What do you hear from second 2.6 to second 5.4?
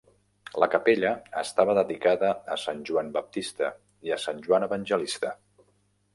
sant Joan Baptista i a sant Joan Evangelista.